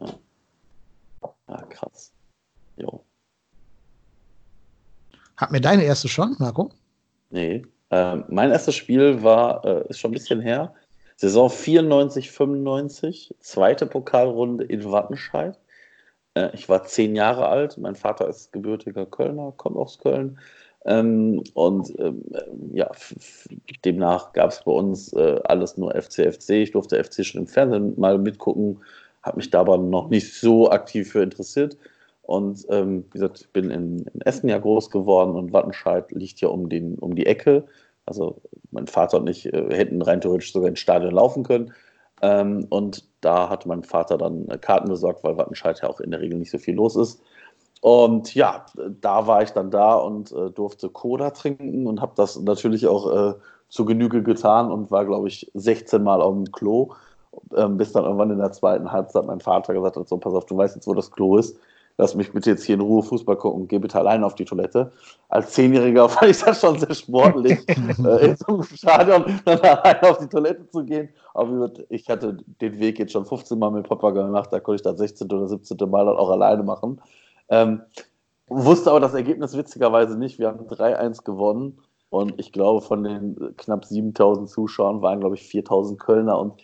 [0.00, 0.06] nee.
[0.06, 1.34] Ja.
[1.48, 2.10] ja, krass.
[2.76, 3.04] Jo.
[5.36, 6.70] Hat mir deine erste schon, Marco?
[7.30, 7.64] Nee.
[7.90, 10.74] Ähm, mein erstes Spiel war, äh, ist schon ein bisschen her.
[11.20, 15.58] Saison 94, 95, zweite Pokalrunde in Wattenscheid.
[16.32, 17.76] Äh, ich war zehn Jahre alt.
[17.76, 20.38] Mein Vater ist gebürtiger Kölner, kommt aus Köln.
[20.86, 22.40] Ähm, und ähm, äh,
[22.72, 22.90] ja,
[23.84, 26.50] demnach gab es bei uns äh, alles nur FC, FC.
[26.52, 28.78] Ich durfte FC schon im Fernsehen mal mitgucken,
[29.22, 31.76] habe mich da aber noch nicht so aktiv für interessiert.
[32.22, 36.40] Und ähm, wie gesagt, ich bin in, in Essen ja groß geworden und Wattenscheid liegt
[36.40, 37.66] ja um, den, um die Ecke.
[38.06, 41.72] Also mein Vater und ich äh, hätten rein theoretisch sogar ins Stadion laufen können.
[42.22, 46.10] Ähm, und da hat mein Vater dann äh, Karten besorgt, weil Wattenscheid ja auch in
[46.10, 47.22] der Regel nicht so viel los ist.
[47.80, 48.66] Und ja,
[49.00, 53.30] da war ich dann da und äh, durfte Cola trinken und habe das natürlich auch
[53.30, 53.34] äh,
[53.70, 56.92] zu Genüge getan und war, glaube ich, 16 Mal auf dem Klo,
[57.56, 60.44] ähm, bis dann irgendwann in der zweiten Halbzeit mein Vater gesagt hat, so, pass auf,
[60.44, 61.58] du weißt jetzt, wo das Klo ist,
[62.00, 64.90] lass mich bitte jetzt hier in Ruhe Fußball gucken, geh bitte alleine auf die Toilette.
[65.28, 70.02] Als Zehnjähriger fand ich das schon sehr sportlich, äh, in so einem Stadion dann alleine
[70.10, 71.10] auf die Toilette zu gehen.
[71.34, 74.82] Aber ich hatte den Weg jetzt schon 15 Mal mit Papa gemacht, da konnte ich
[74.82, 75.30] das 16.
[75.30, 75.76] oder 17.
[75.90, 77.00] Mal dann auch alleine machen.
[77.50, 77.82] Ähm,
[78.48, 80.38] wusste aber das Ergebnis witzigerweise nicht.
[80.38, 85.42] Wir haben 3-1 gewonnen und ich glaube, von den knapp 7000 Zuschauern waren, glaube ich,
[85.42, 86.54] 4000 Kölner und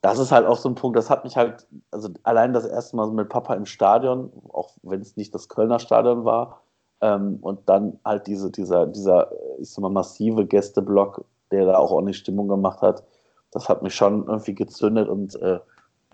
[0.00, 2.96] das ist halt auch so ein Punkt, das hat mich halt, also allein das erste
[2.96, 6.62] Mal mit Papa im Stadion, auch wenn es nicht das Kölner Stadion war,
[7.00, 11.90] ähm, und dann halt diese, dieser, dieser, ich sag mal, massive Gästeblock, der da auch
[11.90, 13.02] ordentlich Stimmung gemacht hat,
[13.50, 15.58] das hat mich schon irgendwie gezündet und äh,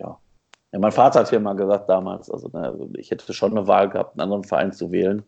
[0.01, 0.19] ja.
[0.73, 0.79] ja.
[0.79, 4.13] Mein Vater hat hier mal gesagt damals, also, also ich hätte schon eine Wahl gehabt,
[4.13, 5.25] einen anderen Verein zu wählen.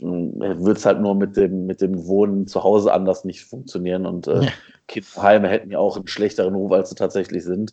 [0.00, 4.28] Würde es halt nur mit dem, mit dem Wohnen zu Hause anders nicht funktionieren und
[4.28, 4.52] äh, Ja.
[4.86, 7.72] Kinderheime hätten ja auch einen schlechteren Ruf, als sie tatsächlich sind.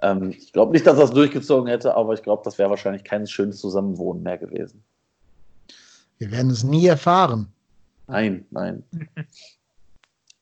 [0.00, 3.26] Ähm, ich glaube nicht, dass das durchgezogen hätte, aber ich glaube, das wäre wahrscheinlich kein
[3.26, 4.82] schönes Zusammenwohnen mehr gewesen.
[6.18, 7.48] Wir werden es nie erfahren.
[8.06, 8.84] Nein, nein.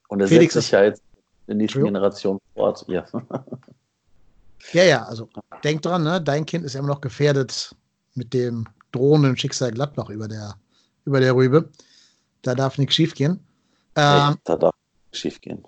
[0.09, 1.03] Und er Felix setzt sich ja jetzt
[1.47, 1.85] in die nächsten?
[1.85, 2.85] Generation fort.
[2.89, 3.07] Ja.
[4.73, 5.29] Ja, ja, also
[5.65, 6.21] denk dran, ne?
[6.21, 7.75] dein Kind ist immer noch gefährdet
[8.15, 10.55] mit dem drohenden Schicksal Gladbach über der,
[11.11, 11.69] über der Rübe.
[12.43, 13.41] Da darf nichts schiefgehen.
[13.97, 14.75] Ähm, da darf
[15.13, 15.67] schief gehen.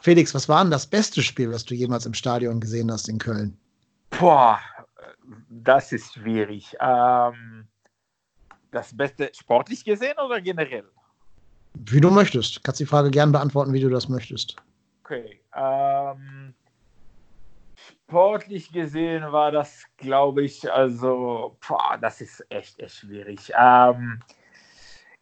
[0.00, 3.18] Felix, was war denn das beste Spiel, was du jemals im Stadion gesehen hast in
[3.18, 3.58] Köln?
[4.10, 4.60] Boah,
[5.50, 6.74] das ist schwierig.
[6.80, 7.66] Ähm,
[8.70, 10.84] das Beste sportlich gesehen oder generell?
[11.74, 12.62] Wie du möchtest.
[12.62, 14.56] Kannst die Frage gern beantworten, wie du das möchtest.
[15.02, 15.40] Okay.
[15.54, 16.37] Ähm,
[18.08, 23.52] sportlich gesehen war das, glaube ich, also, boah, das ist echt, echt schwierig.
[23.54, 24.20] Ähm,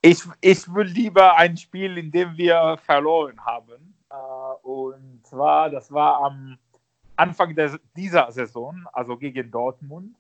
[0.00, 3.92] ich, ich will lieber ein Spiel, in dem wir verloren haben.
[4.08, 6.58] Äh, und zwar, das war am
[7.16, 10.14] Anfang der, dieser Saison, also gegen Dortmund.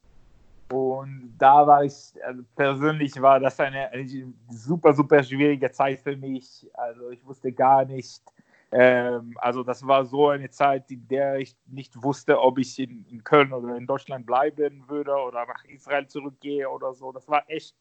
[0.72, 6.16] Und da war ich, also persönlich war das eine, eine super, super schwierige Zeit für
[6.16, 6.68] mich.
[6.74, 8.22] Also ich wusste gar nicht,
[8.72, 13.04] ähm, also das war so eine Zeit, in der ich nicht wusste, ob ich in,
[13.10, 17.12] in Köln oder in Deutschland bleiben würde oder nach Israel zurückgehe oder so.
[17.12, 17.76] Das war echt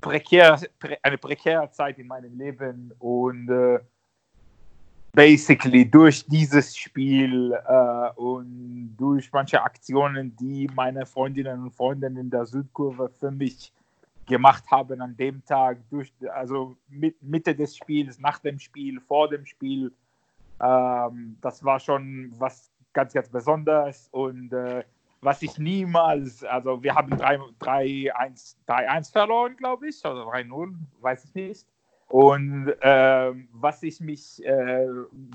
[0.00, 3.80] prekär, pre, eine prekäre Zeit in meinem Leben und äh,
[5.12, 12.30] basically durch dieses Spiel äh, und durch manche Aktionen, die meine Freundinnen und Freunde in
[12.30, 13.72] der Südkurve für mich
[14.26, 19.28] gemacht haben an dem Tag, durch, also mit, Mitte des Spiels, nach dem Spiel, vor
[19.28, 19.92] dem Spiel,
[20.60, 24.84] ähm, das war schon was ganz, ganz Besonderes und äh,
[25.22, 31.66] was ich niemals, also wir haben 3-1 verloren, glaube ich, oder 3-0, weiß ich nicht.
[32.08, 34.86] Und äh, was ich mich äh,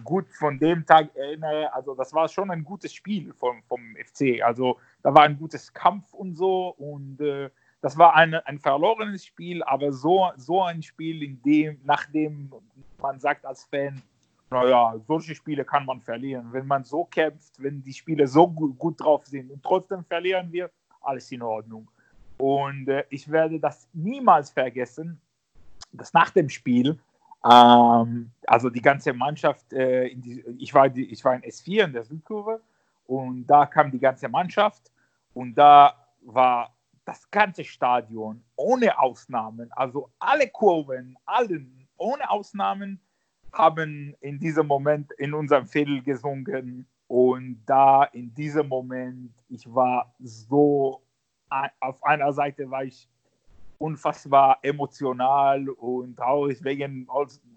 [0.03, 4.43] gut von dem Tag erinnere, also das war schon ein gutes Spiel vom, vom FC.
[4.43, 6.75] Also da war ein gutes Kampf und so.
[6.77, 7.49] Und äh,
[7.81, 12.51] das war ein, ein verlorenes Spiel, aber so, so ein Spiel, in dem, nachdem
[13.01, 14.03] man sagt als Fan,
[14.49, 16.47] naja, solche Spiele kann man verlieren.
[16.51, 20.51] Wenn man so kämpft, wenn die Spiele so gut, gut drauf sind und trotzdem verlieren
[20.51, 20.69] wir,
[21.01, 21.89] alles in Ordnung.
[22.37, 25.19] Und äh, ich werde das niemals vergessen,
[25.91, 26.99] dass nach dem Spiel
[27.45, 31.93] Ähm, also die ganze Mannschaft, äh, die, ich, war die, ich war in S4 in
[31.93, 32.61] der Südkurve
[33.05, 34.91] und da kam die ganze Mannschaft
[35.33, 36.73] und da war
[37.05, 42.99] das ganze Stadion ohne Ausnahmen, also alle Kurven, allen ohne Ausnahmen
[43.57, 50.13] haben in diesem Moment in unserem Viertel gesungen und da in diesem Moment, ich war
[50.19, 51.01] so,
[51.79, 53.07] auf einer Seite war ich
[53.79, 57.07] unfassbar emotional und traurig wegen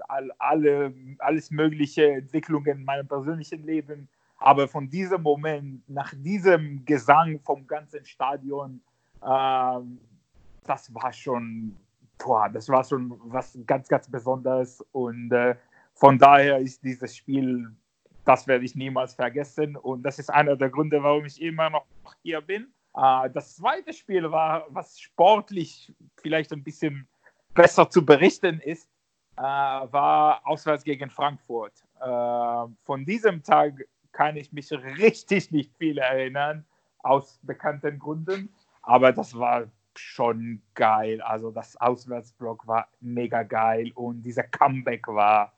[0.08, 4.08] all, alle, alles mögliche Entwicklungen in meinem persönlichen Leben.
[4.36, 8.80] Aber von diesem Moment, nach diesem Gesang vom ganzen Stadion,
[9.22, 9.80] äh,
[10.64, 11.76] das war schon,
[12.18, 14.84] boah, das war schon was ganz, ganz Besonderes.
[14.92, 15.56] Und äh,
[16.00, 17.70] von daher ist dieses Spiel,
[18.24, 19.76] das werde ich niemals vergessen.
[19.76, 21.86] Und das ist einer der Gründe, warum ich immer noch
[22.22, 22.72] hier bin.
[22.96, 27.06] Äh, das zweite Spiel war, was sportlich vielleicht ein bisschen
[27.52, 28.88] besser zu berichten ist,
[29.36, 31.74] äh, war auswärts gegen Frankfurt.
[32.00, 33.74] Äh, von diesem Tag
[34.12, 36.64] kann ich mich richtig nicht viel erinnern,
[37.00, 38.48] aus bekannten Gründen.
[38.80, 41.20] Aber das war schon geil.
[41.20, 45.52] Also das Auswärtsblock war mega geil und dieser Comeback war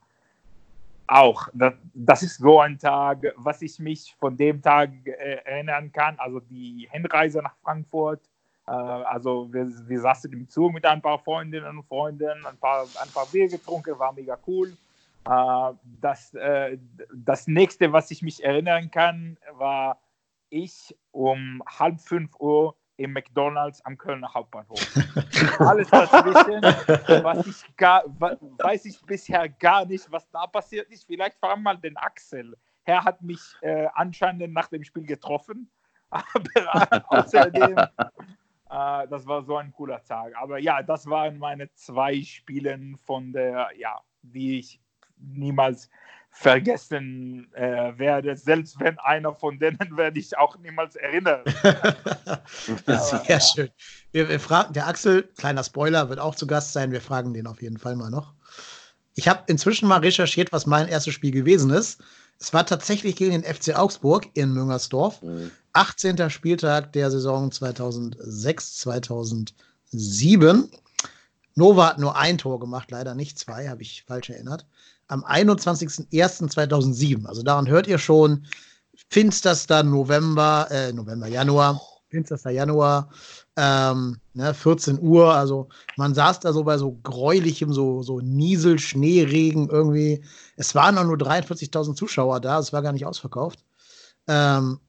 [1.12, 1.48] auch.
[1.52, 6.18] Das, das ist so ein Tag, was ich mich von dem Tag äh, erinnern kann.
[6.18, 8.20] Also die Hinreise nach Frankfurt.
[8.66, 12.84] Äh, also wir, wir saßen im Zug mit ein paar Freundinnen und Freunden, ein paar,
[13.02, 14.72] ein paar Bier getrunken, war mega cool.
[15.24, 16.78] Äh, das, äh,
[17.14, 20.00] das nächste, was ich mich erinnern kann, war
[20.50, 24.80] ich um halb fünf Uhr im McDonalds am Kölner Hauptbahnhof.
[25.58, 26.62] Alles dazwischen,
[27.24, 31.04] was ich gar, weiß ich bisher gar nicht, was da passiert ist.
[31.04, 32.56] Vielleicht fragen wir mal den Axel.
[32.84, 35.70] Er hat mich äh, anscheinend nach dem Spiel getroffen.
[36.10, 40.36] Aber außerdem, äh, das war so ein cooler Tag.
[40.36, 44.80] Aber ja, das waren meine zwei Spiele von der, ja, die ich
[45.16, 45.88] niemals
[46.32, 48.34] vergessen äh, werde.
[48.36, 51.42] Selbst wenn einer von denen werde ich auch niemals erinnern.
[52.86, 53.38] Sehr ja.
[53.40, 53.68] schön.
[54.12, 56.90] Wir, wir, fragen, der Axel, kleiner Spoiler, wird auch zu Gast sein.
[56.90, 58.32] Wir fragen den auf jeden Fall mal noch.
[59.14, 62.02] Ich habe inzwischen mal recherchiert, was mein erstes Spiel gewesen ist.
[62.40, 65.20] Es war tatsächlich gegen den FC Augsburg in Müngersdorf.
[65.22, 65.50] Mhm.
[65.74, 66.30] 18.
[66.30, 70.70] Spieltag der Saison 2006, 2007.
[71.54, 74.66] Nova hat nur ein Tor gemacht, leider nicht zwei, habe ich falsch erinnert
[75.12, 77.26] am 21.01.2007.
[77.26, 78.46] Also daran hört ihr schon,
[79.10, 83.10] finsterster November, äh, November, Januar, finsterster Januar,
[83.56, 85.34] ähm, ne, 14 Uhr.
[85.34, 90.24] Also man saß da so bei so gräulichem, so, so Niesel, Schneeregen irgendwie.
[90.56, 93.62] Es waren auch nur 43.000 Zuschauer da, es war gar nicht ausverkauft.
[94.28, 94.80] Ähm,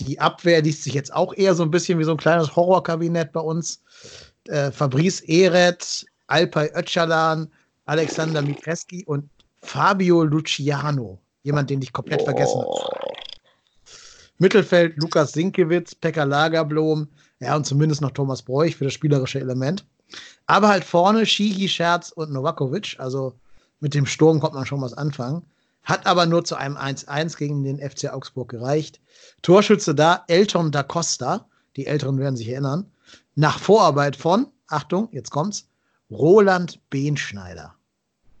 [0.00, 3.32] die Abwehr liest sich jetzt auch eher so ein bisschen wie so ein kleines Horrorkabinett
[3.32, 3.82] bei uns.
[4.48, 7.50] Äh, Fabrice Eret, Alpay Öcalan,
[7.86, 9.30] Alexander Mikreski und
[9.62, 11.18] Fabio Luciano.
[11.42, 12.24] Jemand, den ich komplett oh.
[12.24, 13.02] vergessen habe.
[14.38, 17.08] Mittelfeld Lukas Sinkewitz, Pekka Lagerblom,
[17.40, 19.84] ja, und zumindest noch Thomas Bräuch für das spielerische Element.
[20.46, 22.96] Aber halt vorne Shigi, Scherz und Novakovic.
[22.98, 23.34] Also
[23.80, 25.42] mit dem Sturm kommt man schon was anfangen.
[25.82, 29.00] Hat aber nur zu einem 1-1 gegen den FC Augsburg gereicht.
[29.42, 31.46] Torschütze da, Elton da Costa.
[31.76, 32.90] Die Älteren werden sich erinnern.
[33.34, 35.68] Nach Vorarbeit von, Achtung, jetzt kommt's,
[36.10, 37.74] Roland Behnschneider.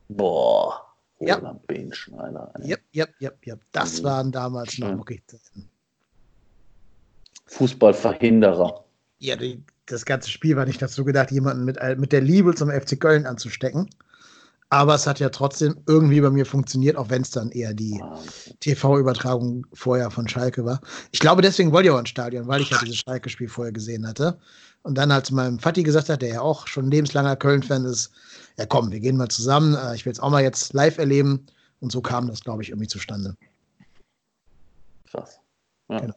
[0.08, 0.91] Boah.
[1.26, 1.60] Ja.
[1.66, 2.52] Behnschneider.
[2.62, 3.54] Ja, ja, ja, ja.
[3.72, 4.04] Das mhm.
[4.04, 5.22] waren damals noch wirklich
[7.46, 8.84] Fußballverhinderer.
[9.18, 12.70] Ja, die, das ganze Spiel war nicht dazu gedacht, jemanden mit, mit der Liebe zum
[12.70, 13.88] FC Köln anzustecken.
[14.72, 18.02] Aber es hat ja trotzdem irgendwie bei mir funktioniert, auch wenn es dann eher die
[18.60, 20.80] TV-Übertragung vorher von Schalke war.
[21.10, 24.08] Ich glaube, deswegen wollte ich auch ins Stadion, weil ich ja dieses Schalke-Spiel vorher gesehen
[24.08, 24.38] hatte.
[24.82, 28.12] Und dann halt zu meinem Vati gesagt hat, der ja auch schon lebenslanger Köln-Fan ist,
[28.58, 31.46] ja komm, wir gehen mal zusammen, äh, ich will es auch mal jetzt live erleben.
[31.80, 33.36] Und so kam das, glaube ich, irgendwie zustande.
[35.10, 35.40] Krass.
[35.88, 35.98] Ja.
[35.98, 36.14] Genau.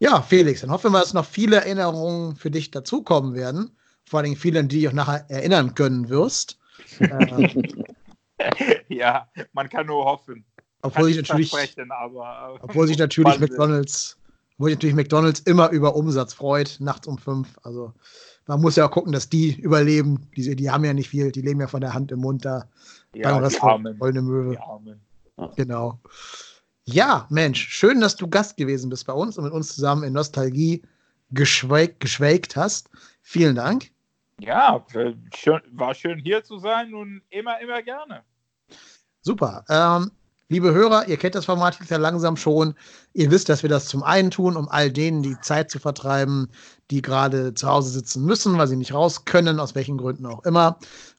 [0.00, 3.76] ja, Felix, dann hoffen wir, dass noch viele Erinnerungen für dich dazukommen werden.
[4.04, 6.58] Vor allem viele, an die dich auch nachher erinnern können wirst.
[7.00, 7.72] Ähm,
[8.88, 10.44] ja, man kann nur hoffen.
[10.82, 11.52] Obwohl sich natürlich,
[11.90, 14.18] aber, obwohl sich natürlich McDonalds,
[14.54, 17.58] obwohl sich natürlich McDonalds immer über Umsatz freut, nachts um fünf.
[17.62, 17.92] Also
[18.50, 20.28] man muss ja auch gucken, dass die überleben.
[20.36, 22.68] Die, die haben ja nicht viel, die leben ja von der Hand im Mund da.
[23.14, 23.96] Ja, Beim die Armen.
[23.96, 24.50] Goldene Möwe.
[24.50, 25.00] Die Armen.
[25.54, 26.00] Genau.
[26.84, 30.12] Ja, Mensch, schön, dass du Gast gewesen bist bei uns und mit uns zusammen in
[30.12, 30.82] Nostalgie
[31.30, 32.90] geschwelgt, geschwelgt hast.
[33.22, 33.92] Vielen Dank.
[34.40, 34.84] Ja,
[35.32, 38.22] schön, war schön hier zu sein und immer, immer gerne.
[39.20, 39.64] Super.
[39.68, 40.10] Ähm,
[40.52, 42.74] Liebe Hörer, ihr kennt das Format jetzt ja langsam schon.
[43.12, 46.48] Ihr wisst, dass wir das zum einen tun, um all denen die Zeit zu vertreiben,
[46.90, 50.44] die gerade zu Hause sitzen müssen, weil sie nicht raus können, aus welchen Gründen auch
[50.44, 50.76] immer.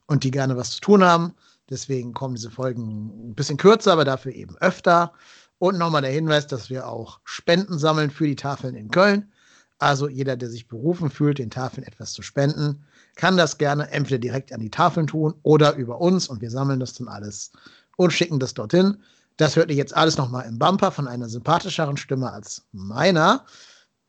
[0.07, 1.33] und die gerne was zu tun haben.
[1.69, 5.13] Deswegen kommen diese Folgen ein bisschen kürzer, aber dafür eben öfter.
[5.59, 9.31] Und nochmal der Hinweis, dass wir auch Spenden sammeln für die Tafeln in Köln.
[9.79, 12.83] Also jeder, der sich berufen fühlt, den Tafeln etwas zu spenden,
[13.15, 16.81] kann das gerne entweder direkt an die Tafeln tun oder über uns und wir sammeln
[16.81, 17.53] das dann alles
[17.95, 18.97] und schicken das dorthin.
[19.37, 23.45] Das hört ihr jetzt alles nochmal im Bumper von einer sympathischeren Stimme als meiner.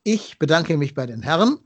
[0.03, 1.59] Ich bedanke mich bei den Herren.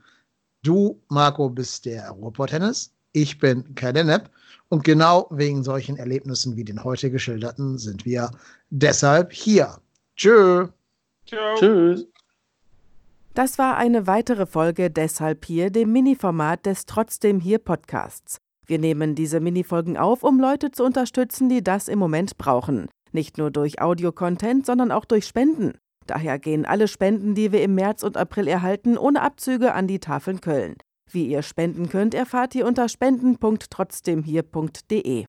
[0.62, 2.92] Du, Marco, bist der Ruhrpott-Tennis.
[3.12, 4.30] Ich bin Kai Denep.
[4.68, 8.30] Und genau wegen solchen Erlebnissen wie den heute geschilderten sind wir
[8.70, 9.78] deshalb hier.
[10.16, 10.68] Tschö.
[11.24, 12.06] Tschüss.
[13.34, 18.38] Das war eine weitere Folge Deshalb hier, dem Mini-Format des Trotzdem hier Podcasts.
[18.66, 22.88] Wir nehmen diese Minifolgen auf, um Leute zu unterstützen, die das im Moment brauchen.
[23.12, 25.78] Nicht nur durch Audio-Content, sondern auch durch Spenden.
[26.06, 30.00] Daher gehen alle Spenden, die wir im März und April erhalten, ohne Abzüge an die
[30.00, 30.76] Tafeln Köln.
[31.10, 35.26] Wie ihr spenden könnt, erfahrt ihr unter spenden.trotzdemhier.de.